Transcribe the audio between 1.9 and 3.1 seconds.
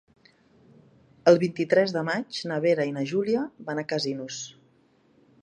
de maig na Vera i na